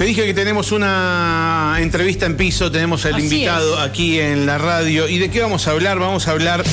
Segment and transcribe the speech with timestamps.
[0.00, 3.80] Te dije que tenemos una entrevista en piso, tenemos al Así invitado es.
[3.86, 5.06] aquí en la radio.
[5.06, 5.98] ¿Y de qué vamos a hablar?
[5.98, 6.64] Vamos a hablar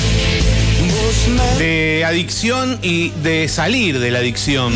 [1.58, 4.72] de adicción y de salir de la adicción.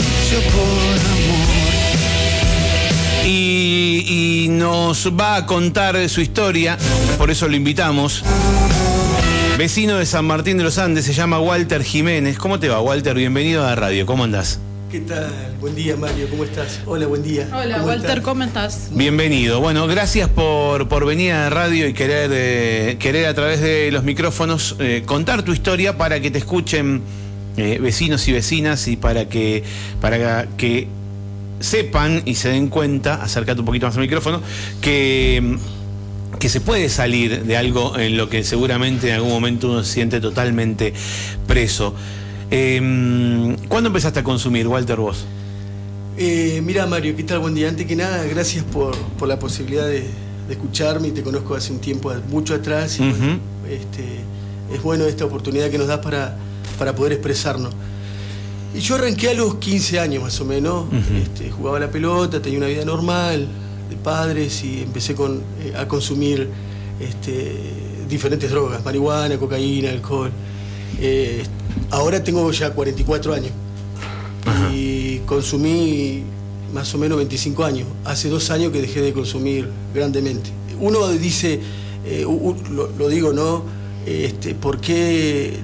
[3.25, 6.77] Y, y nos va a contar su historia,
[7.17, 8.23] por eso lo invitamos.
[9.57, 12.37] Vecino de San Martín de los Andes, se llama Walter Jiménez.
[12.37, 13.15] ¿Cómo te va, Walter?
[13.15, 14.05] Bienvenido a la radio.
[14.05, 14.59] ¿Cómo andás?
[14.93, 15.33] ¿Qué tal?
[15.59, 16.29] Buen día, Mario.
[16.29, 16.83] ¿Cómo estás?
[16.85, 17.49] Hola, buen día.
[17.51, 18.25] Hola, ¿Cómo Walter, estás?
[18.25, 18.89] ¿cómo estás?
[18.93, 19.59] Bienvenido.
[19.59, 23.91] Bueno, gracias por, por venir a la radio y querer, eh, querer a través de
[23.91, 27.01] los micrófonos eh, contar tu historia para que te escuchen
[27.57, 29.65] eh, vecinos y vecinas y para que,
[30.03, 30.89] para que
[31.61, 34.43] sepan y se den cuenta, acércate un poquito más al micrófono,
[34.83, 35.57] que,
[36.39, 39.93] que se puede salir de algo en lo que seguramente en algún momento uno se
[39.95, 40.93] siente totalmente
[41.47, 41.95] preso.
[42.55, 45.25] Eh, ¿Cuándo empezaste a consumir, Walter, vos?
[46.19, 47.39] Eh, mira, Mario, ¿qué tal?
[47.39, 47.67] Buen día.
[47.67, 51.13] Antes que nada, gracias por, por la posibilidad de, de escucharme.
[51.13, 53.01] Te conozco hace un tiempo, mucho atrás.
[53.01, 53.39] Y, bueno,
[53.71, 54.05] este,
[54.71, 56.37] es bueno esta oportunidad que nos das para,
[56.79, 57.73] para poder expresarnos.
[58.75, 60.85] Y yo arranqué a los 15 años más o menos.
[61.23, 63.49] este, jugaba la pelota, tenía una vida normal,
[63.89, 66.51] de padres, y empecé con, eh, a consumir
[67.01, 67.57] este,
[68.11, 70.31] diferentes drogas, marihuana, cocaína, alcohol.
[71.01, 71.43] Eh,
[71.93, 73.53] ahora tengo ya 44 años
[74.73, 76.25] y consumí
[76.75, 77.87] más o menos 25 años.
[78.05, 80.51] Hace dos años que dejé de consumir grandemente.
[80.81, 81.61] Uno dice,
[82.05, 83.63] eh, u- lo, lo digo, ¿no?
[84.07, 85.59] Este, ¿por, qué, eh,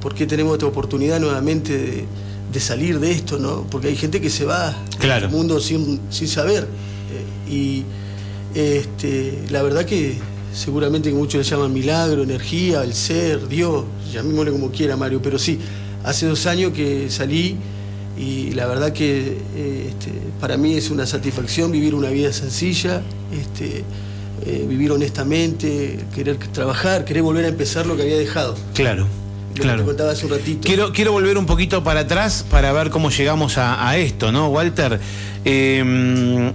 [0.00, 2.04] ¿Por qué tenemos esta oportunidad nuevamente de,
[2.52, 3.66] de salir de esto, ¿no?
[3.70, 5.22] Porque hay gente que se va Claro.
[5.26, 6.68] del mundo sin, sin saber.
[7.48, 7.84] Eh, y
[8.54, 10.16] este, la verdad que
[10.52, 15.38] seguramente que muchos le llaman milagro, energía, el ser, Dios, llamémosle como quiera, Mario, pero
[15.38, 15.58] sí,
[16.04, 17.56] hace dos años que salí
[18.18, 23.02] y la verdad que eh, este, para mí es una satisfacción vivir una vida sencilla,
[23.32, 23.84] este,
[24.46, 28.54] eh, vivir honestamente, querer trabajar, querer volver a empezar lo que había dejado.
[28.74, 29.06] Claro,
[29.50, 29.80] Lo que claro.
[29.80, 30.66] te contaba hace un ratito.
[30.66, 34.48] Quiero, quiero volver un poquito para atrás para ver cómo llegamos a, a esto, ¿no,
[34.48, 35.00] Walter?
[35.44, 36.52] Eh,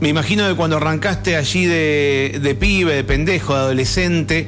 [0.00, 4.46] me imagino que cuando arrancaste allí de, pibe, de pendejo, de adolescente,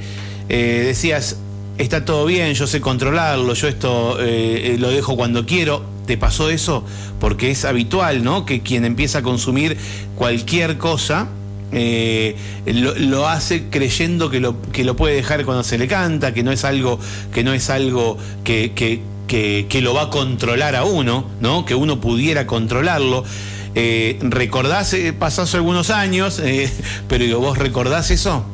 [0.48, 1.36] eh, decías,
[1.78, 5.84] está todo bien, yo sé controlarlo, yo esto eh, eh, lo dejo cuando quiero.
[6.06, 6.84] ¿Te pasó eso?
[7.20, 8.47] Porque es habitual, ¿no?
[8.47, 9.76] Que quien empieza a consumir
[10.16, 11.28] cualquier cosa,
[11.70, 16.42] lo, lo hace creyendo que lo, que lo puede dejar cuando se le canta, que
[16.42, 16.98] no es algo,
[17.32, 21.66] que no es algo que, que, que- que lo va a controlar a uno, ¿no?
[21.66, 23.25] Que uno pudiera controlarlo.
[23.74, 25.14] Eh, ¿Recordás, eh,
[25.54, 26.70] algunos años, eh,
[27.08, 28.44] pero digo, ¿vos recordás eso?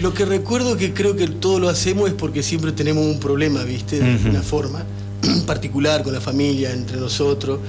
[0.00, 3.62] Lo que recuerdo que creo que todo lo hacemos es porque siempre tenemos un problema,
[3.62, 4.00] ¿viste?
[4.00, 4.28] De Ujú.
[4.30, 4.84] una forma
[5.46, 7.60] particular con la familia, entre nosotros.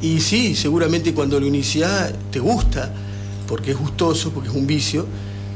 [0.00, 2.92] Y sí, seguramente cuando lo iniciás te gusta,
[3.46, 5.06] porque es gustoso, porque es un vicio,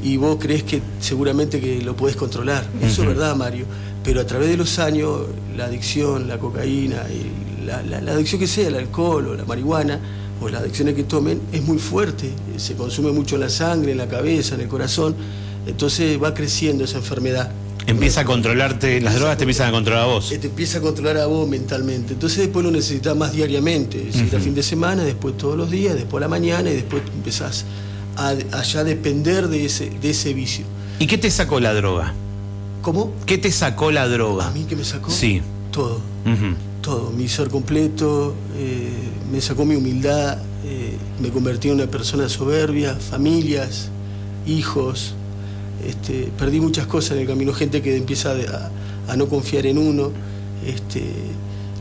[0.04, 2.66] y vos crees que seguramente que lo podés controlar.
[2.82, 3.64] Eso es verdad, Mario.
[4.04, 5.22] Pero a través de los años,
[5.56, 9.44] la adicción, la cocaína, y la, la- la adicción que sea, el alcohol o la
[9.44, 9.98] marihuana,
[10.40, 12.30] o las adicciones que tomen, es muy fuerte.
[12.56, 15.14] Se consume mucho en la sangre, en la cabeza, en el corazón.
[15.66, 17.50] Entonces va creciendo esa enfermedad.
[17.86, 20.32] Empieza a controlarte, las drogas te empiezan a controlar a vos.
[20.32, 22.14] Eh, Te empieza a controlar a vos mentalmente.
[22.14, 24.08] Entonces después lo necesitas más diariamente.
[24.08, 26.74] Es decir, a fin de semana, después todos los días, después a la mañana y
[26.74, 27.64] después empezás
[28.16, 30.64] a, a ya depender de ese, de ese vicio.
[30.98, 32.12] ¿Y qué te sacó la droga?
[32.82, 33.12] ¿Cómo?
[33.24, 34.48] ¿Qué te sacó la droga?
[34.48, 35.10] ¿A mí que me sacó?
[35.10, 35.40] Sí.
[35.70, 36.00] Todo,
[36.80, 37.10] todo.
[37.10, 38.88] Mi ser completo, eh,
[39.32, 43.88] me sacó mi humildad, eh, me convertí en una persona soberbia, familias,
[44.46, 45.14] hijos.
[45.86, 49.78] Este, perdí muchas cosas en el camino, gente que empieza a, a no confiar en
[49.78, 50.10] uno.
[50.66, 51.02] Este,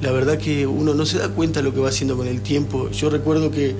[0.01, 2.41] la verdad que uno no se da cuenta de lo que va haciendo con el
[2.41, 2.89] tiempo.
[2.91, 3.75] Yo recuerdo que,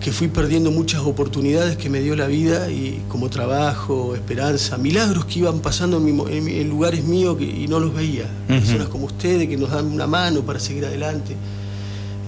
[0.00, 5.24] que fui perdiendo muchas oportunidades que me dio la vida, y como trabajo, esperanza, milagros
[5.26, 6.04] que iban pasando en,
[6.44, 8.26] mi en lugares míos que- y no los veía.
[8.48, 11.34] Personas como ustedes que nos dan una mano para seguir adelante.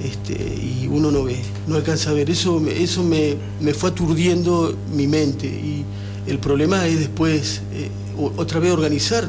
[0.03, 2.31] Este, y uno no ve, no alcanza a ver.
[2.31, 5.47] Eso, eso me, me fue aturdiendo mi mente.
[5.47, 5.85] Y
[6.27, 7.89] el problema es después, eh,
[8.37, 9.29] otra vez, organizar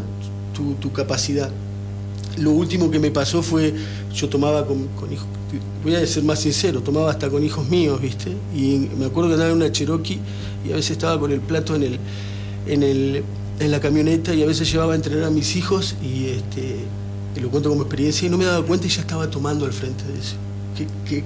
[0.53, 1.51] tu, tu capacidad.
[2.37, 3.73] Lo último que me pasó fue,
[4.13, 5.27] yo tomaba con, con hijos,
[5.83, 8.31] voy a ser más sincero, tomaba hasta con hijos míos, ¿viste?
[8.53, 10.19] Y me acuerdo que andaba en una Cherokee
[10.67, 11.99] y a veces estaba con el plato en el,
[12.67, 13.23] en el,
[13.59, 16.75] en la camioneta y a veces llevaba a entrenar a mis hijos y este,
[17.35, 19.73] y lo cuento como experiencia y no me daba cuenta y ya estaba tomando al
[19.73, 20.35] frente de eso.
[20.75, 21.23] Qué, qué,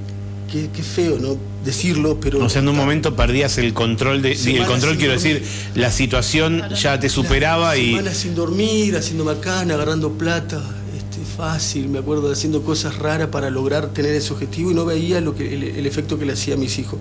[0.52, 1.38] qué- qué feo, ¿no?
[1.66, 2.44] Decirlo, pero...
[2.44, 5.42] O sea, en un momento perdías el control de, Sí, y el control quiero dormir.
[5.42, 10.62] decir, la situación ya te superaba y Semanas sin dormir, haciendo macana, agarrando plata,
[10.98, 14.86] este, fácil, me acuerdo de haciendo cosas raras para lograr tener ese objetivo y no
[14.86, 17.00] veía lo que, el, el efecto que le hacía a mis hijos.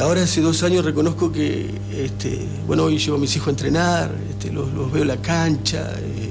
[0.00, 1.66] ahora hace dos años reconozco que,
[1.96, 5.92] este, bueno, hoy llevo a mis hijos a entrenar, este, los, veo en la cancha,
[5.98, 6.30] eh,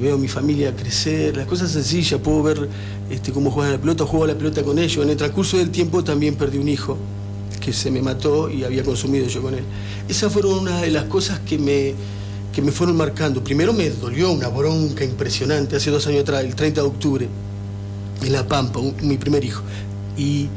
[0.00, 2.68] veo a mi familia crecer, las cosas sencillas, puedo ver
[3.10, 5.04] este, cómo juegan la pelota, juego la pelota con ellos.
[5.04, 6.96] En el transcurso del tiempo también perdí un hijo
[7.60, 9.64] que se me mató y había consumido yo con él.
[10.08, 11.94] Esas fueron una de las cosas que me,
[12.52, 13.42] que me fueron marcando.
[13.42, 17.28] Primero me dolió una bronca impresionante hace dos años atrás, el 30 de octubre,
[18.22, 19.62] en La Pampa, mi primer hijo.
[20.16, 20.48] Y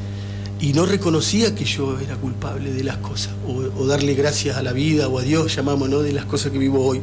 [0.62, 4.72] y no reconocía que yo era culpable de las cosas, o, darle gracias a la
[4.72, 6.02] vida o a Dios, llamamos, ¿no?
[6.02, 7.00] de las cosas que vivo hoy.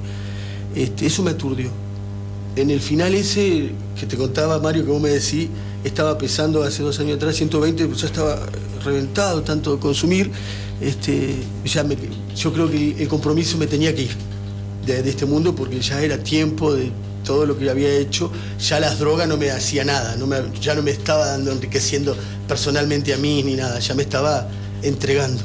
[0.75, 1.69] Este, eso me aturdió.
[2.55, 5.49] En el final ese que te contaba, Mario, que vos me decís,
[5.83, 8.39] estaba pesando hace dos años atrás 120, pues ya estaba
[8.83, 10.31] reventado tanto de consumir,
[10.81, 11.35] este,
[11.65, 11.85] ya
[12.35, 14.15] yo creo que el compromiso me tenía que ir
[14.85, 16.91] de, de este mundo porque ya era tiempo de
[17.23, 20.73] todo lo que había hecho, ya las drogas no me hacía nada, no me, ya
[20.75, 22.15] no me estaba dando enriqueciendo
[22.47, 24.47] personalmente a mí ni nada, ya me estaba
[24.81, 25.41] entregando.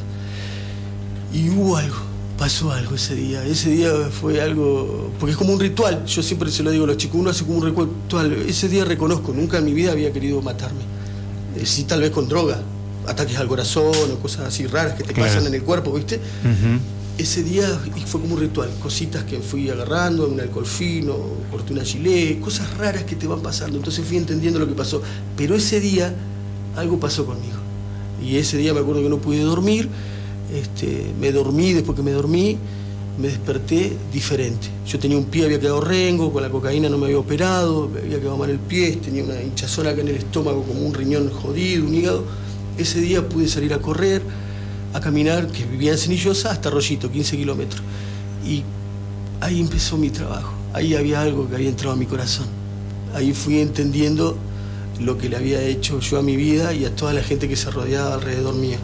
[1.33, 1.97] Y hubo algo,
[2.39, 3.45] pasó algo ese día.
[3.45, 6.89] Ese día fue algo, porque es como un ritual, yo siempre se lo digo a
[6.89, 8.33] los chicos, uno hace como un ritual.
[8.49, 10.83] Ese día reconozco, nunca en mi vida había querido matarme.
[11.57, 12.61] Eh, sí, tal vez con droga,
[13.07, 16.21] ataques al corazón o cosas así raras que te pasan en el cuerpo, ¿viste?
[17.17, 17.69] ese día
[18.07, 21.17] fue como un ritual, cositas que fui agarrando, un alcohol fino,
[21.51, 23.77] corté una gilet, cosas raras que te van pasando.
[23.77, 25.01] Entonces fui entendiendo lo que pasó.
[25.37, 26.13] Pero ese día
[26.77, 27.55] algo pasó conmigo.
[28.23, 29.89] Y ese día me acuerdo que no pude dormir,
[30.55, 32.57] este, me dormí, después que me dormí,
[33.19, 34.69] me desperté diferente.
[34.87, 38.01] Yo tenía un pie, había quedado rengo, con la cocaína no me había operado, me
[38.01, 41.31] había quedado mal el pie, tenía una hinchazón acá en el estómago como un riñón
[41.31, 42.25] jodido, un hígado.
[42.77, 44.23] Ese día pude salir a correr
[44.95, 47.83] a caminar, que vivía en Cenillosa, hasta Rollito, 15 kilómetros.
[48.47, 48.63] Y
[49.41, 50.55] ahí empezó mi trabajo.
[50.73, 52.47] Ahí había algo que había entrado a mi corazón.
[53.13, 54.37] Ahí fui entendiendo
[55.01, 57.57] lo que le había hecho yo a mi vida y a toda la gente que
[57.57, 58.79] se rodeaba alrededor mío.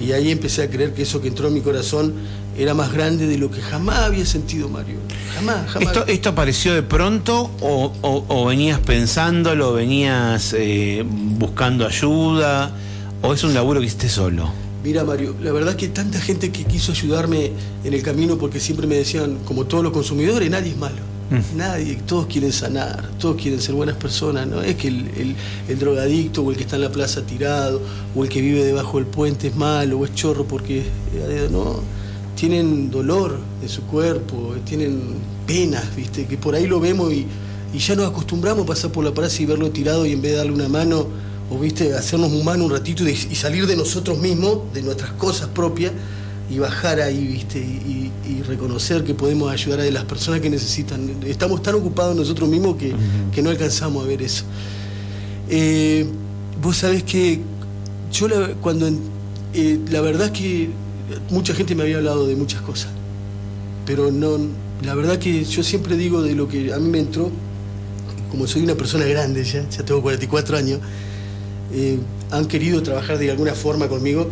[0.00, 2.14] Y ahí empecé a creer que eso que entró en mi corazón
[2.58, 4.98] era más grande de lo que jamás había sentido Mario.
[5.34, 5.88] Jamás, jamás.
[5.88, 12.72] ¿Esto, esto apareció de pronto o, venías pensándolo, venías eh, buscando ayuda
[13.22, 14.50] o es un laburo que hiciste solo?
[14.82, 17.50] Mira, Mario, la verdad es que tanta gente que quiso ayudarme
[17.82, 21.15] en el camino porque siempre me decían, como todos los consumidores, nadie es malo.
[21.56, 26.50] Nadie, todos quieren sanar, todos quieren ser buenas personas, no es que el, drogadicto o
[26.50, 27.82] el que está en la plaza tirado
[28.14, 30.84] o el que vive debajo del puente es malo o es chorro porque
[31.14, 31.80] eh, no,
[32.36, 35.00] tienen dolor en su cuerpo, tienen
[35.46, 37.26] penas, viste, que por ahí lo vemos y,
[37.72, 40.32] y ya nos acostumbramos a pasar por la plaza y verlo tirado y en vez
[40.32, 41.06] de darle una mano
[41.50, 45.92] o viste, hacernos humanos un ratito y, salir de nosotros mismos, de nuestras cosas propias,
[46.48, 48.12] y bajar ahí, viste, y,
[48.46, 51.10] reconocer que podemos ayudar a las personas que necesitan.
[51.26, 54.44] Estamos tan ocupados nosotros mismos que, no alcanzamos a ver eso.
[55.48, 56.06] Eh,
[56.62, 57.40] vos sabés que
[58.12, 58.88] yo la, cuando
[59.52, 60.70] eh, la verdad que
[61.30, 62.90] mucha gente me había hablado de muchas cosas,
[63.84, 64.38] pero no,
[64.84, 67.30] la verdad que yo siempre digo de lo que a mí me entró,
[68.30, 70.80] como soy una persona grande ya, ya tengo 44 años,
[71.72, 71.98] eh,
[72.30, 74.28] han querido trabajar de alguna forma conmigo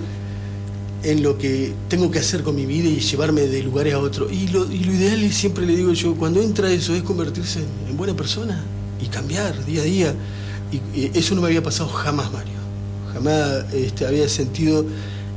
[1.04, 4.32] en lo que tengo que hacer con mi vida y llevarme de lugares a otros.
[4.32, 8.14] Y lo, ideal es, siempre le digo yo, cuando entra eso es convertirse en, buena
[8.14, 8.64] persona
[9.00, 10.14] y cambiar día a día.
[10.72, 12.54] Y, eso no me había pasado jamás, Mario.
[13.12, 14.84] Jamás este, había sentido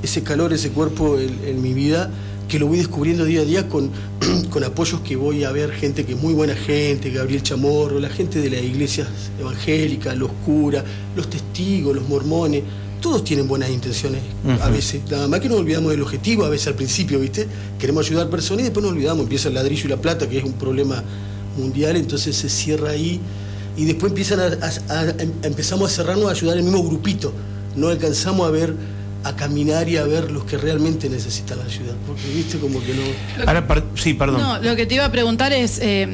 [0.02, 2.10] ese calor, ese cuerpo en mi vida
[2.48, 3.92] que lo voy descubriendo día a día con,
[4.50, 8.10] con apoyos que voy a ver, gente que es muy buena gente, Gabriel Chamorro, la
[8.10, 9.08] gente de las iglesias
[9.40, 10.84] evangélicas, los curas,
[11.16, 12.64] los testigos, los mormones,
[13.02, 14.22] todos tienen buenas intenciones
[14.62, 17.48] a veces, nada más que nos olvidamos del objetivo a veces al principio, ¿viste?
[17.80, 20.38] Queremos ayudar a personas y después nos olvidamos, empieza el ladrillo y la plata, que
[20.38, 21.04] es un problema
[21.58, 23.20] mundial, entonces se cierra ahí
[23.76, 27.32] y después empiezan a, empezamos a cerrarnos a ayudar el mismo grupito,
[27.76, 28.74] no alcanzamos a ver
[29.24, 31.94] a caminar y a ver los que realmente necesitan la ayuda.
[32.08, 33.46] Porque viste como que no.
[33.46, 34.40] Ahora, sí, perdón.
[34.40, 35.80] No, lo que te iba a preguntar es.
[35.82, 36.08] Eh,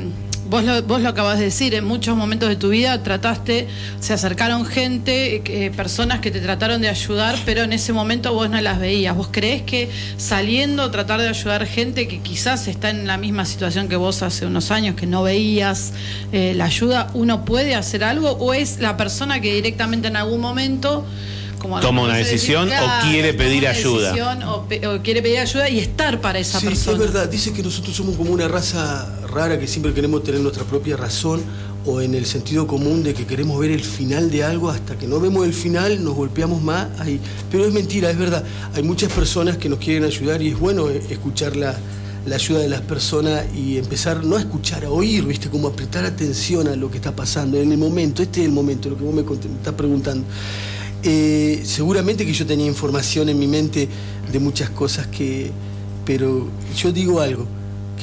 [0.53, 3.67] vos lo, vos lo acabas de decir, en muchos momentos de tu vida trataste,
[3.99, 8.51] se acercaron gente, eh, personas que te trataron de ayudar, pero en ese momento vos
[8.51, 9.15] no las veías.
[9.15, 13.89] ¿Vos creés que saliendo tratar de ayudar gente que quizás está en la misma situación
[13.89, 15.93] que vos hace unos años, que no veías
[16.31, 18.33] eh, la ayuda, uno puede hacer algo?
[18.33, 21.03] ¿O es la persona que directamente en algún momento
[21.81, 24.13] toma una decisión o quiere pedir ayuda.
[24.47, 24.67] O,
[25.01, 26.97] quiere pedir ayuda y estar para esa sí, persona.
[26.97, 30.63] Es verdad, dice que nosotros somos como una raza rara que siempre queremos tener nuestra
[30.63, 31.41] propia razón
[31.85, 35.07] o en el sentido común de que queremos ver el final de algo hasta que
[35.07, 37.19] no vemos el final nos golpeamos más ahí.
[37.51, 38.43] Pero es mentira, es verdad.
[38.73, 41.75] Hay muchas personas que nos quieren ayudar y es bueno escuchar la,
[42.25, 45.49] la ayuda de las personas y empezar no a escuchar, a oír, ¿viste?
[45.49, 48.23] Como a prestar atención a lo que está pasando en el momento.
[48.23, 50.25] Este es el momento, lo que vos me estás preguntando.
[51.03, 53.89] Eh, seguramente que yo tenía información en mi mente
[54.31, 55.51] de muchas cosas que...
[56.05, 57.45] Pero yo digo algo,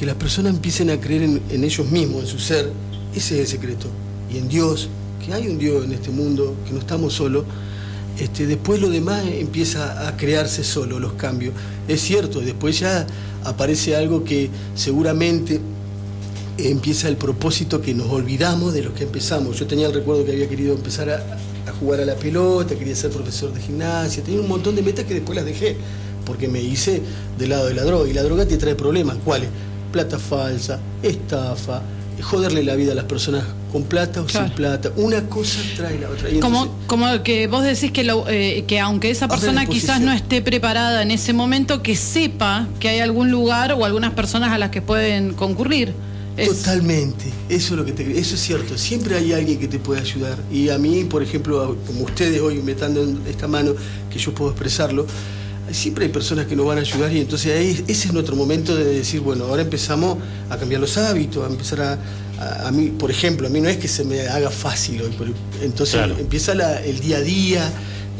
[0.01, 2.71] que las personas empiecen a creer en, ellos mismos, en su ser,
[3.15, 3.85] ese es el secreto.
[4.33, 4.89] Y en Dios,
[5.23, 7.45] que hay un Dios en este mundo, que no estamos solos,
[8.17, 11.53] este, después lo demás empieza a crearse solo, los cambios.
[11.87, 13.05] Es cierto, después ya
[13.43, 15.61] aparece algo que seguramente
[16.57, 19.59] empieza el propósito que nos olvidamos de lo que empezamos.
[19.59, 21.37] Yo tenía el recuerdo que había querido empezar a,
[21.79, 25.13] jugar a la pelota, quería ser profesor de gimnasia, tenía un montón de metas que
[25.13, 25.77] después las dejé,
[26.25, 27.03] porque me hice
[27.37, 28.09] del lado de la droga.
[28.09, 29.17] Y la droga te trae problemas.
[29.23, 29.49] ¿Cuáles?
[29.91, 31.81] Plata falsa, estafa,
[32.21, 34.91] joderle la vida a las personas con plata o sin plata.
[34.95, 36.29] Una cosa trae la otra.
[36.39, 41.01] como, como que vos decís que, eh, que aunque esa persona quizás no esté preparada
[41.01, 44.81] en ese momento, que sepa que hay algún lugar o algunas personas a las que
[44.81, 45.93] pueden concurrir.
[46.45, 48.77] Totalmente, eso es lo que te, eso es cierto.
[48.77, 50.37] Siempre hay alguien que te puede ayudar.
[50.51, 53.73] Y a mí, por ejemplo, como ustedes hoy me están dando esta mano,
[54.09, 55.05] que yo puedo expresarlo,
[55.73, 58.75] siempre hay personas que nos van a ayudar y entonces ahí, ese es nuestro momento
[58.75, 60.17] de decir, bueno, ahora empezamos
[60.49, 63.77] a cambiar los hábitos, a empezar a, a, mí, por ejemplo, a mí no es
[63.77, 65.11] que se me haga fácil hoy,
[65.61, 67.71] entonces empieza el día a día,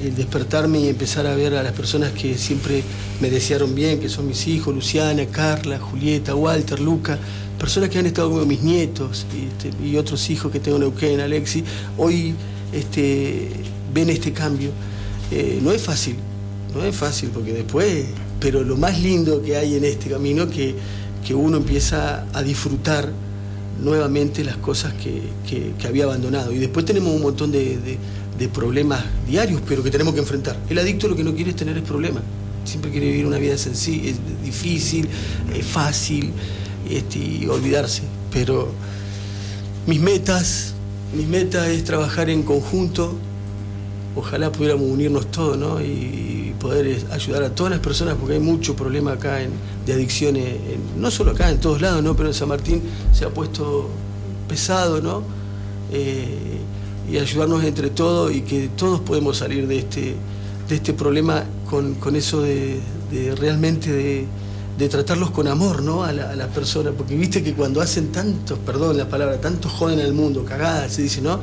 [0.03, 2.83] el despertarme y empezar a ver a las personas que siempre
[3.19, 7.17] me desearon bien, que son mis hijos, Luciana, Carla, Julieta, Walter, Luca,
[7.59, 11.19] personas que han estado con mis nietos y, este, otros hijos que tengo en Neuquén,
[11.19, 11.63] Alexi,
[11.97, 12.33] hoy
[12.73, 13.49] este,
[13.93, 14.71] ven este cambio.
[15.31, 16.15] Eh, no es fácil,
[16.73, 18.05] no es fácil porque después,
[18.39, 20.75] pero lo más lindo que hay en este camino que,
[21.25, 23.11] que uno empieza a disfrutar
[23.81, 25.21] nuevamente las cosas que,
[25.85, 26.51] había abandonado.
[26.51, 27.97] Y después tenemos un montón de,
[28.53, 30.57] problemas diarios, pero que tenemos que enfrentar.
[30.67, 32.23] El adicto lo que no quiere es tener es problemas.
[32.65, 34.13] Siempre quiere vivir una vida sencilla,
[34.43, 35.07] difícil,
[35.61, 36.31] fácil
[36.89, 38.01] este, y olvidarse.
[38.31, 38.71] Pero
[39.85, 40.73] mis metas,
[41.15, 43.15] mis metas es trabajar en conjunto.
[44.15, 45.79] Ojalá pudiéramos unirnos todos ¿no?
[46.61, 49.39] Poder ayudar a todas las personas, porque hay mucho problema acá
[49.85, 50.55] de adicciones,
[50.97, 52.15] no solo acá, en todos lados, ¿no?
[52.15, 53.89] pero en San Martín se ha puesto
[54.47, 55.23] pesado, ¿no?
[55.91, 56.59] Eh,
[57.11, 60.15] y ayudarnos entre todos y que todos podemos salir de este,
[60.69, 62.79] de este problema con, eso de
[63.37, 64.25] realmente de
[64.81, 66.03] de tratarlos con amor, ¿no?
[66.03, 70.13] A las personas, porque viste que cuando hacen tantos, perdón la palabra, tantos joden al
[70.13, 71.39] mundo, cagadas, se dice, ¿no?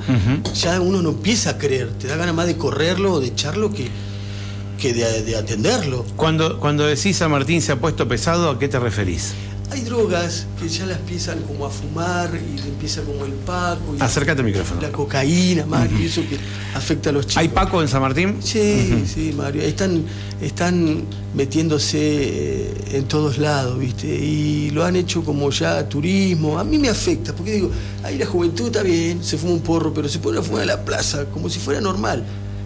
[0.55, 3.73] Ya uno no empieza a creer, te da ganas más de correrlo o de echarlo
[3.73, 3.89] que,
[4.79, 6.07] que de, de atenderlo.
[6.17, 9.35] Cuando, cuando decís a Martín se ha puesto pesado, ¿a qué te referís?
[9.71, 13.95] Hay drogas que ya las empiezan como a fumar y empieza como el paco.
[13.99, 14.81] Y Acércate al micrófono.
[14.81, 16.39] La cocaína, Mario, y eso que
[16.75, 17.37] afecta a los chicos.
[17.37, 18.37] ¿Hay paco en San Martín?
[18.41, 19.61] Sí, sí, Mario.
[19.61, 20.05] Están,
[20.41, 21.05] están
[21.35, 24.07] metiéndose eh, en todos lados, ¿viste?
[24.07, 26.59] Y lo han hecho como ya turismo.
[26.59, 27.71] A mí me afecta, porque digo,
[28.05, 30.69] ahí la juventud está bien, se fuma un porro, pero se pone a fumar en
[30.69, 32.25] la plaza como si fuera normal.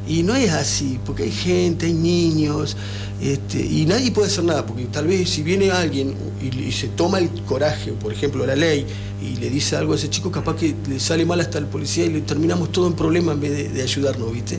[0.08, 2.76] Y no es así, porque hay gente, hay niños,
[3.22, 7.18] este, y nadie puede hacer nada, porque tal vez si viene alguien y, se toma
[7.18, 8.84] el coraje, por ejemplo, la ley,
[9.22, 12.04] y le dice algo a ese chico, capaz que le sale mal hasta el policía
[12.04, 14.58] y le terminamos todo en problema en vez de, ayudarnos, ¿viste?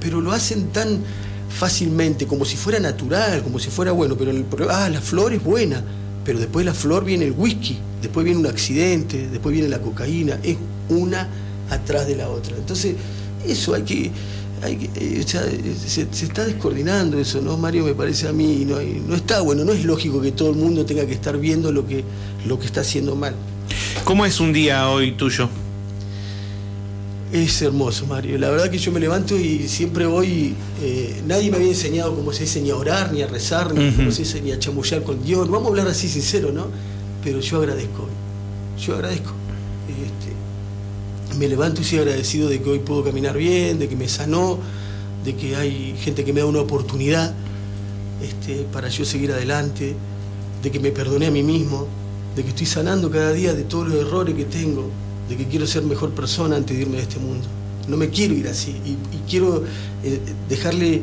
[0.00, 1.00] Pero lo hacen tan
[1.50, 5.44] fácilmente, como si fuera natural, como si fuera bueno, pero el ah, la flor es
[5.44, 5.84] buena,
[6.24, 9.80] pero después de la flor viene el whisky, después viene un accidente, después viene la
[9.80, 10.56] cocaína, es
[10.88, 11.28] una
[11.68, 12.56] atrás de la otra.
[12.56, 12.94] Entonces,
[13.46, 14.10] eso hay que
[14.62, 15.24] eh,
[15.86, 17.84] se, está descoordinando eso, ¿no, Mario?
[17.84, 18.76] Me parece a mí, no,
[19.08, 21.86] no está bueno, no es lógico que todo el mundo tenga que estar viendo lo
[21.86, 22.04] que,
[22.46, 23.34] lo que está haciendo mal.
[24.04, 25.48] ¿Cómo es un día hoy tuyo?
[27.32, 28.38] Es hermoso, Mario.
[28.38, 30.52] La verdad que yo me levanto y siempre voy.
[30.82, 33.92] Eh, nadie me había enseñado cómo se dice ni a orar, ni a rezar, ni
[33.92, 35.48] cómo se dice ni a chamullar con Dios.
[35.48, 36.66] Vamos a hablar así sincero, ¿no?
[37.22, 38.08] Pero yo agradezco.
[38.84, 39.39] Yo agradezco
[41.40, 44.58] me levanto y soy agradecido de que hoy puedo caminar bien, de que me sanó,
[45.24, 47.32] de que hay gente que me da una oportunidad
[48.22, 49.96] este, para yo seguir adelante,
[50.62, 51.86] de que me perdoné a mí mismo,
[52.36, 54.90] de que estoy sanando cada día de todos los errores que tengo,
[55.30, 57.46] de que quiero ser mejor persona antes de irme de este mundo.
[57.88, 59.64] No me quiero ir así y, quiero
[60.04, 61.00] eh, dejarle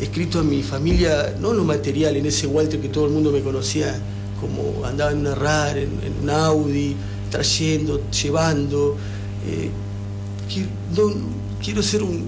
[0.00, 3.42] escrito a mi familia, no lo material, en ese Walter que todo el mundo me
[3.42, 4.00] conocía,
[4.40, 6.96] como andaba en una RAR, en, en un Audi,
[7.30, 8.96] trayendo, llevando,
[9.46, 9.70] eh,
[11.62, 12.26] quiero, ser un,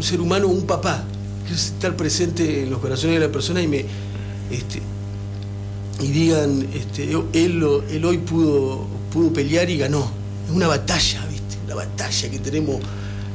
[0.00, 1.04] ser humano, un papá,
[1.42, 3.84] quiero estar presente en los corazones de la persona y me
[4.50, 4.80] este,
[6.00, 10.10] y digan, este, él, él hoy pudo, pudo pelear y ganó.
[10.46, 11.56] Es una batalla, ¿viste?
[11.64, 12.80] Una batalla que tenemos.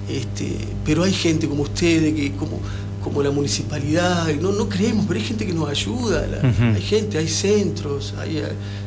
[0.10, 2.60] Este, pero hay gente como ustedes, que como,
[3.04, 6.26] como la municipalidad, no, no creemos, pero hay gente que nos ayuda,
[6.76, 8.44] hay gente, hay centros, hay,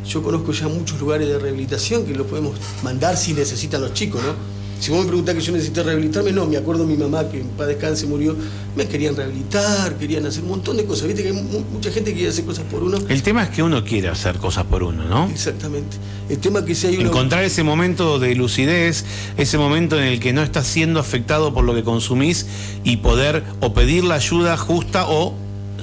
[0.07, 4.23] yo conozco ya muchos lugares de rehabilitación que lo podemos mandar si necesitan los chicos,
[4.23, 4.62] ¿no?
[4.83, 7.47] Si vos me preguntás que yo necesité rehabilitarme, no, me acuerdo mi mamá que en
[7.51, 8.35] paz descanse murió,
[8.75, 11.07] me querían rehabilitar, querían hacer un montón de cosas.
[11.07, 11.35] Viste que hay
[11.73, 12.99] mucha gente que quiere hacer cosas por uno.
[13.09, 15.31] El tema es que uno quiere hacer cosas por uno, ¿no?
[15.31, 15.99] Exactamente.
[16.29, 17.11] El tema es que si hay uno...
[17.11, 19.05] Encontrar ese momento de lucidez,
[19.37, 22.47] ese momento en el que no estás siendo afectado por lo que consumís
[22.83, 25.33] y poder o pedir la ayuda justa o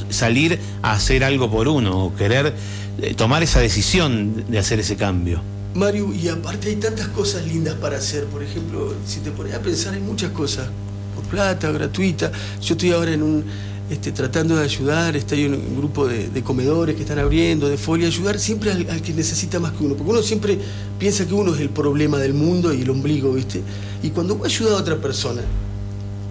[0.09, 2.53] salir a hacer algo por uno o querer
[3.01, 5.39] eh, tomar esa decisión de hacer ese cambio.
[5.75, 8.25] Mario, y aparte hay tantas cosas lindas para hacer.
[8.25, 10.67] Por ejemplo, si te pones a pensar, hay muchas cosas.
[11.15, 12.31] Por plata, gratuita.
[12.61, 13.45] Yo estoy ahora en un.
[13.89, 18.05] Este, tratando de ayudar, estoy en un grupo de, comedores que están abriendo, de folia,
[18.05, 20.59] ayudar siempre al, que necesita más que uno, porque uno siempre
[20.99, 23.63] piensa que uno es el problema del mundo y el ombligo, ¿viste?
[24.03, 25.41] Y cuando vos ayudas a otra persona,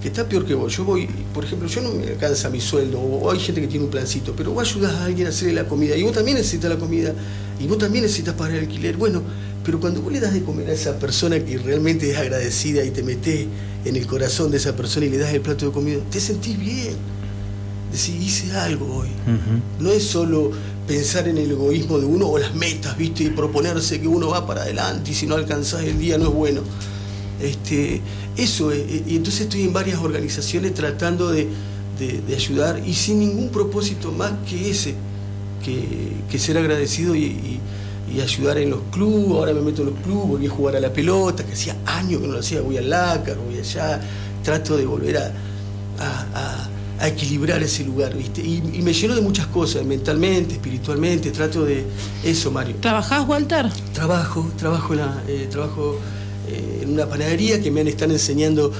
[0.01, 0.77] que está peor que vos.
[0.77, 3.85] Yo voy, por ejemplo, yo no me alcanza mi sueldo, o hay gente que tiene
[3.85, 6.71] un plancito, pero vos ayudas a alguien a hacerle la comida, y vos también necesitas
[6.71, 7.15] la comida,
[7.59, 8.97] y vos también necesitas pagar el alquiler.
[8.97, 9.23] Bueno,
[9.65, 12.91] pero cuando vos le das de comer a esa persona que realmente es agradecida y
[12.91, 13.47] te metes
[13.85, 16.59] en el corazón de esa persona y le das el plato de comida, te sentís
[16.59, 16.95] bien.
[17.93, 19.09] Decís, hice algo hoy.
[19.81, 20.53] No es solo
[20.87, 23.25] pensar en el egoísmo de uno o las metas, ¿viste?
[23.25, 26.35] Y proponerse que uno va para adelante y si no alcanzás el día no es
[26.35, 26.61] bueno.
[27.41, 28.01] Este,
[28.39, 31.49] eso, y entonces estoy en varias organizaciones tratando de,
[32.33, 34.95] ayudar y sin ningún propósito más que ese,
[35.65, 37.61] que, ser agradecido y,
[38.23, 40.93] ayudar en los clubes, ahora me meto en los clubes, voy a jugar a la
[40.93, 44.01] pelota, que hacía años que no lo hacía, voy al LACAR, voy allá,
[44.43, 46.69] trato de volver a,
[47.07, 48.41] equilibrar ese lugar, ¿viste?
[48.41, 51.85] Y, me lleno de muchas cosas, mentalmente, espiritualmente, trato de
[52.25, 52.77] eso, Mario.
[52.81, 53.71] ¿Trabajás, Walter?
[53.93, 55.99] Trabajo, trabajo en la, eh, trabajo
[56.49, 58.73] eh, en una panadería que me están enseñando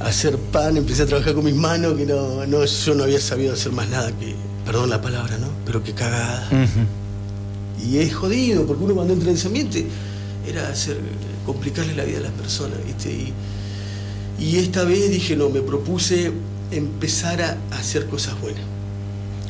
[0.00, 3.54] a hacer pan, empecé a trabajar con mis manos, que no, yo no había sabido
[3.54, 4.34] hacer más nada que,
[4.64, 5.48] perdón la palabra, ¿no?
[5.64, 6.48] Pero que cagada.
[7.82, 9.86] Y es jodido, porque uno cuando entra en ese ambiente
[10.48, 10.98] era hacer,
[11.44, 13.10] complicarle la vida a las personas, ¿viste?
[13.10, 13.32] Y,
[14.38, 16.32] y esta vez dije, no, me propuse
[16.70, 18.75] empezar a hacer cosas buenas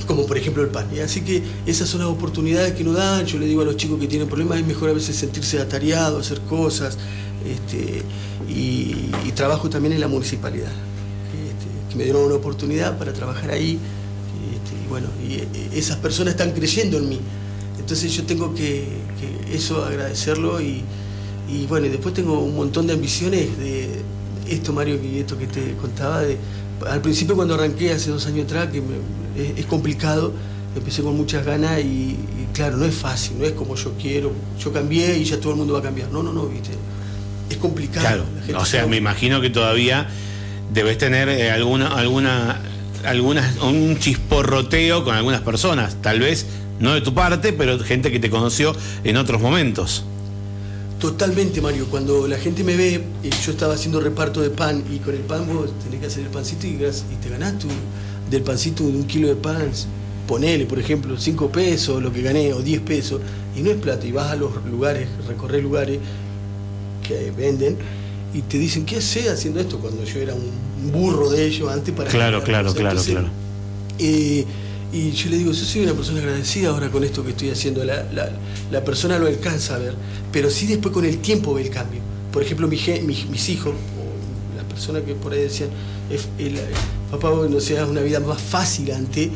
[0.04, 0.88] como por ejemplo el pan.
[1.02, 3.24] Así que esas son las oportunidades que nos dan.
[3.26, 6.18] Yo le digo a los chicos que tienen problemas, es mejor a veces sentirse atareado,
[6.18, 6.98] hacer cosas.
[7.44, 8.02] Este,
[8.48, 13.78] y, trabajo también en la municipalidad, este, que me dieron una oportunidad para trabajar ahí.
[14.54, 17.20] Este, y bueno, y eh, esas personas están creyendo en mí.
[17.78, 18.88] Entonces yo tengo que,
[19.52, 20.82] eso agradecerlo y,
[21.68, 23.90] bueno, y después tengo un montón de ambiciones de
[24.48, 26.38] esto, Mario, y esto que te contaba, de,
[26.88, 28.82] al principio cuando arranqué hace dos años atrás, que
[29.56, 30.32] es, complicado,
[30.74, 32.16] empecé con muchas ganas y,
[32.52, 35.58] claro, no es fácil, no es como yo quiero, yo cambié y ya todo el
[35.58, 36.10] mundo va a cambiar.
[36.10, 36.70] No, no, no, viste.
[37.48, 38.24] Es complicado.
[38.46, 40.08] Claro, o sea, me imagino que todavía
[40.72, 42.60] debes tener eh, alguna, alguna,
[43.04, 46.46] alguna, un chisporroteo con algunas personas, tal vez
[46.78, 50.04] no de tu parte, pero gente que te conoció en otros momentos.
[51.00, 51.86] Totalmente, Mario.
[51.90, 55.20] Cuando la gente me ve, eh, yo estaba haciendo reparto de pan y con el
[55.20, 57.68] pan vos tenés que hacer el pancito y, te ganás tu,
[58.30, 59.70] del pancito de un kilo de pan,
[60.26, 63.20] ponele, por ejemplo, 5 pesos, lo que gané, o 10 pesos,
[63.54, 64.06] y no es plata.
[64.06, 65.98] Y vas a los lugares, recorrer lugares
[67.06, 67.76] que venden
[68.32, 69.78] y te dicen, ¿qué haces haciendo esto?
[69.78, 72.10] Cuando yo era un burro de ellos antes para...
[72.10, 73.28] Claro, claro, claro, claro.
[73.98, 74.44] Eh,
[74.92, 77.84] y yo le digo, yo soy una persona agradecida ahora con esto que estoy haciendo.
[77.84, 78.04] La,
[78.70, 79.94] la, persona lo alcanza a ver,
[80.32, 82.00] pero sí después con el tiempo ve el cambio.
[82.32, 85.70] Por ejemplo, mi, mis hijos, o las personas que por ahí decían,
[86.38, 86.58] el,
[87.10, 89.28] papá, no sea una vida más fácil antes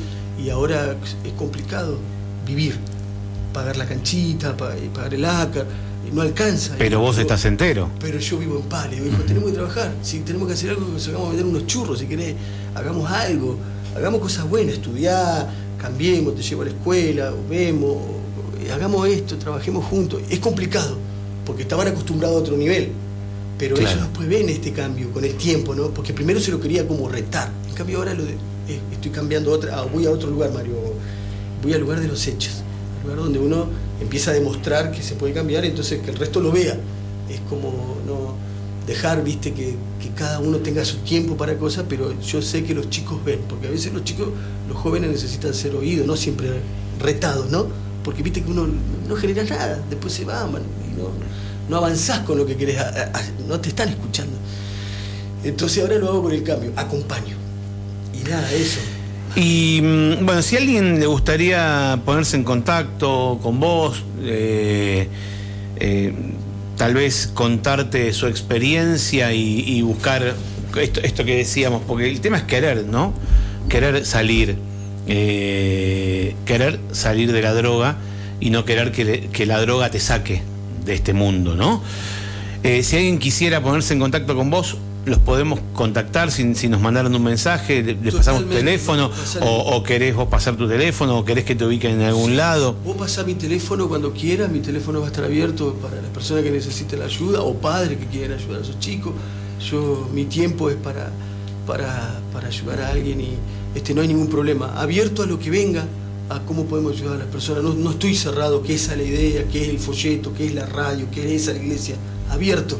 [0.43, 1.99] y ahora es complicado
[2.47, 2.79] vivir.
[3.53, 5.67] Pagar la canchita, pagar el ACAR,
[6.13, 6.77] no alcanza.
[6.79, 7.91] Pero vos estás entero.
[8.01, 8.89] Pero yo vivo en paz.
[8.89, 9.93] Le digo, tenemos que trabajar.
[10.03, 12.37] Si tenemos que hacer algo, nos hagamos a vender unos churros, si querés,
[12.75, 13.59] hagamos algo
[13.97, 15.49] hagamos cosas buenas, estudiar,
[15.81, 17.97] cambiemos, te llevo a la escuela, vemos,
[18.73, 20.23] hagamos esto, trabajemos juntos.
[20.31, 20.97] Es complicado,
[21.45, 22.91] porque estaban acostumbrados a otro nivel.
[23.59, 25.91] Pero ellos después ven este cambio con el tiempo, ¿no?
[25.91, 27.51] Porque primero se lo quería como retar.
[27.69, 30.73] En cambio ahora lo de, eh, estoy cambiando otra, ah, voy a otro lugar, Mario.
[31.63, 32.63] Voy al lugar de los hechos,
[33.01, 33.67] al lugar donde uno
[34.01, 36.79] empieza a demostrar que se puede cambiar, entonces que el resto lo vea.
[37.29, 37.90] Es como
[38.91, 39.77] dejar, viste, que,
[40.17, 43.69] cada uno tenga su tiempo para cosas, pero yo sé que los chicos ven, porque
[43.69, 44.29] a veces los chicos,
[44.69, 46.49] los jóvenes necesitan ser oídos, no siempre
[46.99, 47.69] retados, ¿no?
[48.05, 48.67] Porque viste que uno
[49.09, 51.09] no genera nada, después se va, y no,
[51.69, 52.77] no avanzás con lo que querés,
[53.49, 54.37] no te están escuchando.
[55.45, 57.37] Entonces ahora lo hago con el cambio, acompaño.
[58.13, 58.81] Y nada, eso.
[59.37, 65.09] Y mm, bueno, si a alguien le gustaría ponerse en contacto con vos, eh,
[65.77, 66.13] eh,
[66.81, 70.35] tal vez contarte su experiencia y, buscar
[70.81, 73.13] esto, que decíamos, porque el tema es querer, ¿no?
[73.69, 74.57] Querer salir,
[75.07, 77.99] eh, querer salir de la droga
[78.41, 80.41] y no querer que, la droga te saque
[80.87, 81.83] de este mundo, ¿no?
[82.63, 86.81] Eh, si alguien quisiera ponerse en contacto con vos, los podemos contactar si, si nos
[86.81, 89.11] mandaron un mensaje, le, le pasamos tu teléfono,
[89.41, 92.77] o, o querés vos pasar tu teléfono, o querés que te ubiquen en algún lado.
[92.85, 96.43] Vos pasás mi teléfono cuando quieras, mi teléfono va a estar abierto para las personas
[96.43, 99.13] que necesiten la ayuda o padres que quieran ayudar a esos chicos.
[99.71, 101.11] Yo, mi tiempo es para,
[101.67, 103.31] para, para ayudar a alguien y
[103.75, 104.81] este, no hay ningún problema.
[104.81, 105.85] Abierto a lo que venga,
[106.29, 107.63] a cómo podemos ayudar a las personas.
[107.63, 110.55] No, no estoy cerrado, que esa es la idea, que es el folleto, que es
[110.55, 111.97] la radio, que es esa la iglesia.
[112.31, 112.79] Abierto.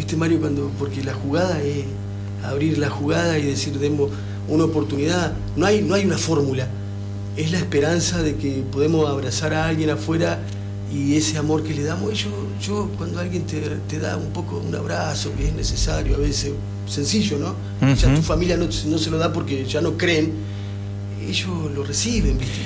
[0.00, 0.40] ¿Viste Mario?
[0.40, 1.84] cuando Porque la jugada es
[2.42, 4.10] abrir la jugada y decir, demos
[4.48, 5.34] una oportunidad.
[5.56, 6.66] No hay, no hay una fórmula
[7.36, 10.38] es la esperanza de que podemos abrazar a alguien afuera
[10.92, 12.12] y ese amor que le damos.
[12.18, 12.28] Yo,
[12.66, 16.52] yo cuando alguien te, te da un poco un abrazo, que es necesario a veces,
[16.88, 17.54] sencillo, ¿no?
[17.94, 20.32] Ya tu familia no, no se lo da porque ya no creen,
[21.28, 22.58] ellos lo reciben, ¿viste?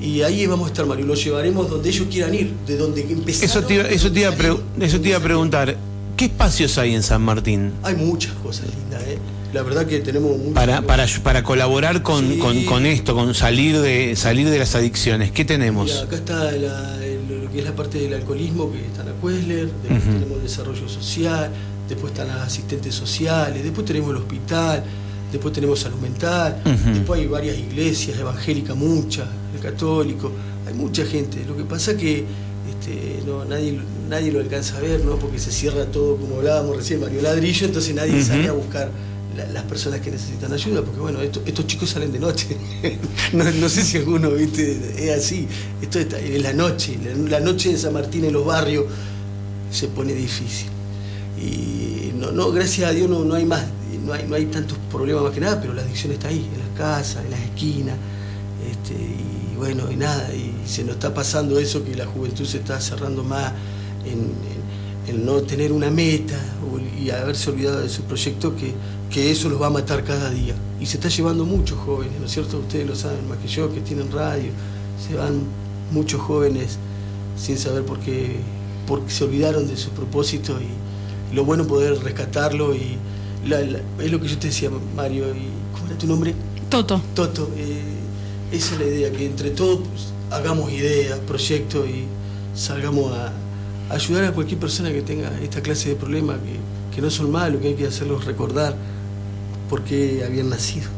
[0.00, 3.50] Y ahí vamos a estar, Mario, lo llevaremos donde ellos quieran ir, de donde empezaron.
[3.50, 5.76] Eso te, iba- eso te, iba, a pre- salieron, eso te iba a donde preguntar,
[6.22, 7.72] ¿qué espacios hay en San Martín?
[7.82, 9.18] Hay muchas cosas lindas, ¿eh?
[9.52, 10.86] La verdad que tenemos muchas Para, cosas.
[11.18, 12.38] para, para colaborar con, Sí.
[12.38, 15.86] con, con esto, con salir de, salir de las adicciones, ¿qué tenemos?
[15.90, 19.12] Mira, acá está la- el- lo que es la parte del alcoholismo, que está la
[19.20, 21.50] Questler, después tenemos el desarrollo social,
[21.88, 24.84] después están las asistentes sociales, después tenemos el hospital,
[25.32, 26.62] después tenemos salud mental,
[26.94, 30.30] después hay varias iglesias, evangélicas muchas, el católico,
[30.68, 31.44] hay mucha gente.
[31.46, 32.24] Lo que pasa que
[32.70, 33.78] este, no, nadie,
[34.12, 35.16] nadie lo alcanza a ver, ¿no?
[35.16, 38.90] porque se cierra todo, como hablábamos recién, Mario Ladrillo, entonces nadie sale a buscar
[39.36, 42.48] la- las personas que necesitan ayuda, porque bueno, esto- estos chicos salen de noche.
[43.32, 44.64] no, no sé si alguno, viste,
[44.98, 45.48] es así.
[45.80, 48.84] Esto está en la noche, la, la noche de San Martín en los barrios
[49.70, 50.68] se pone difícil.
[51.40, 53.64] Y no, no, gracias a Dios no, no hay más,
[54.04, 56.58] no hay, no hay tantos problemas más que nada, pero la adicción está ahí, en
[56.58, 57.96] las casas, en las esquinas.
[58.70, 62.58] Este, y bueno, y nada, y se nos está pasando eso que la juventud se
[62.58, 63.52] está cerrando más
[64.04, 64.62] en, en-
[65.16, 66.38] en no tener una meta
[66.72, 68.72] o- y haberse olvidado de su proyecto, que,
[69.10, 70.54] que eso los va a matar cada día.
[70.80, 72.58] Y se está llevando muchos jóvenes, ¿no es cierto?
[72.58, 74.50] Ustedes lo saben más que yo, que tienen radio,
[75.08, 75.42] se van
[75.90, 76.78] muchos jóvenes
[77.36, 78.36] sin saber por qué,
[78.86, 82.96] porque se olvidaron de su propósito y lo bueno poder rescatarlo y
[83.46, 86.34] la- la- es lo que yo te decía, Mario, y ¿cómo era tu nombre?
[86.68, 87.02] Toto.
[87.14, 87.80] Toto, eh,
[88.52, 92.04] esa es la idea, que entre todos pues, hagamos ideas, proyectos y
[92.54, 93.32] salgamos a
[93.90, 97.60] ayudar a cualquier persona que tenga esta clase de problemas, que, que no son malos,
[97.60, 98.74] que hay que hacerlos recordar
[99.68, 100.88] por qué habían nacido.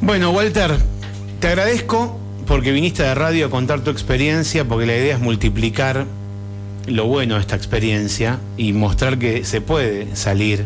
[0.00, 0.76] Bueno, Walter,
[1.40, 6.06] te agradezco porque viniste de radio a contar tu experiencia, porque la idea es multiplicar
[6.86, 10.64] lo bueno de esta experiencia y mostrar que se puede salir,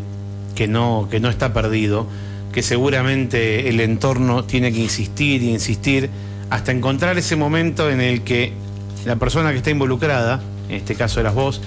[0.55, 2.07] que no, que no está perdido,
[2.53, 6.09] que seguramente el entorno tiene que insistir y insistir
[6.49, 8.53] hasta encontrar ese momento en el que
[9.07, 11.61] la persona que está involucrada, en este caso eras vos,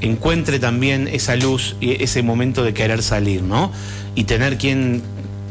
[0.00, 3.70] encuentre también esa luz y ese momento de querer salir, ¿no?
[4.14, 5.02] Y tener quien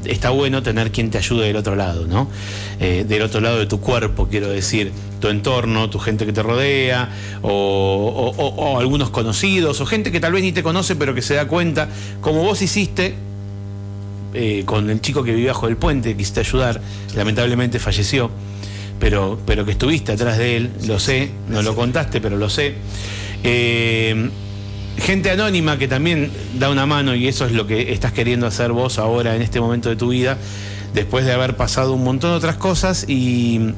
[0.05, 2.27] está bueno tener quien te ayude del otro lado, ¿no?
[2.79, 6.43] Eh, del otro lado de tu cuerpo, quiero decir, tu entorno, tu gente que te
[6.43, 7.09] rodea,
[7.41, 11.15] o, o- o- o algunos conocidos, o gente que tal vez ni te conoce, pero
[11.15, 11.87] que se da cuenta,
[12.21, 13.15] como vos hiciste
[14.35, 16.81] eh, con el chico que vivía bajo el puente, quisiste ayudar,
[17.15, 18.29] lamentablemente falleció,
[18.99, 22.75] pero, pero que estuviste atrás de él, lo sé, no lo contaste, pero lo sé.
[23.43, 24.29] Eh,
[24.97, 28.71] gente anónima que también da una mano y eso es lo que estás queriendo hacer
[28.71, 30.37] vos ahora en este momento de tu vida,
[30.93, 33.73] después de haber pasado un montón de otras cosas y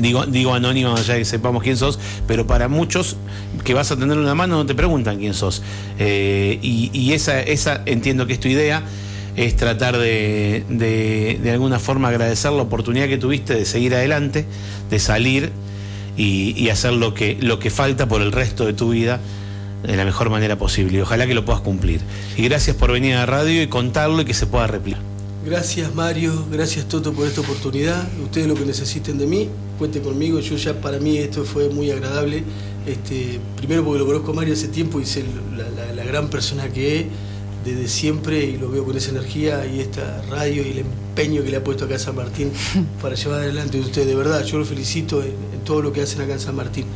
[0.00, 3.16] digo, digo anónima ya que sepamos quién sos, pero para muchos
[3.64, 5.62] que vas a tener una mano no te preguntan quién sos.
[5.98, 8.82] Eh, y y esa, esa entiendo que es tu idea,
[9.36, 14.46] es tratar de, de, de alguna forma agradecer la oportunidad que tuviste de seguir adelante,
[14.90, 15.52] de salir
[16.16, 19.20] y, y hacer lo que, lo que falta por el resto de tu vida
[19.82, 20.98] de la mejor manera posible.
[20.98, 22.00] Y ojalá que lo puedas cumplir.
[22.36, 25.02] Y gracias por venir a la radio y contarlo y que se pueda replicar.
[25.44, 28.04] Gracias Mario, gracias Toto por esta oportunidad.
[28.24, 30.40] Ustedes lo que necesiten de mí, cuenten conmigo.
[30.40, 32.42] Yo ya para mí esto fue muy agradable.
[32.84, 35.24] Este, primero porque lo conozco a Mario hace tiempo y sé
[35.56, 37.04] la, la- la gran persona que es
[37.66, 41.50] desde siempre y lo veo con esa energía y esta radio y el empeño que
[41.50, 42.52] le ha puesto acá a San Martín
[43.02, 44.06] para llevar adelante ustedes.
[44.06, 46.86] De verdad, yo lo felicito en, en todo lo que hacen acá en San Martín.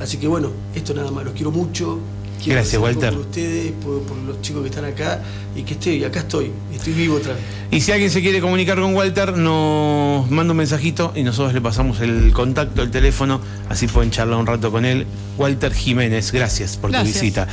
[0.00, 1.98] Así que bueno, esto nada más, los quiero mucho.
[2.42, 3.12] Quiero Gracias, Walter.
[3.12, 5.20] Por ustedes, por, por los chicos que están acá
[5.56, 7.42] y que estoy, acá estoy, estoy vivo otra vez.
[7.70, 11.60] Y si alguien se quiere comunicar con Walter, nos manda un mensajito y nosotros le
[11.60, 15.06] pasamos el contacto, el teléfono, así pueden charlar un rato con él.
[15.36, 17.14] Walter Jiménez, gracias por Gracias.
[17.14, 17.48] tu visita.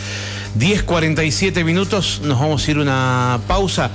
[0.57, 3.91] 10.47 minutos, nos vamos a ir una pausa.